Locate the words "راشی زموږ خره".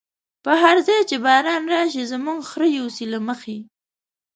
1.73-2.67